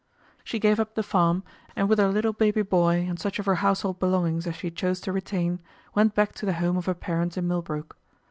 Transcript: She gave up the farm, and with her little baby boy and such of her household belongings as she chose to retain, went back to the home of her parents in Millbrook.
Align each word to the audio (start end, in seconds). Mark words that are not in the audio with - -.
She 0.43 0.57
gave 0.57 0.79
up 0.79 0.95
the 0.95 1.03
farm, 1.03 1.43
and 1.75 1.87
with 1.87 1.99
her 1.99 2.07
little 2.07 2.33
baby 2.33 2.63
boy 2.63 3.05
and 3.07 3.19
such 3.19 3.37
of 3.37 3.45
her 3.45 3.57
household 3.61 3.99
belongings 3.99 4.47
as 4.47 4.55
she 4.55 4.71
chose 4.71 4.99
to 5.01 5.11
retain, 5.13 5.59
went 5.93 6.15
back 6.15 6.33
to 6.37 6.45
the 6.47 6.53
home 6.53 6.75
of 6.75 6.87
her 6.87 6.95
parents 6.95 7.37
in 7.37 7.47
Millbrook. 7.47 7.95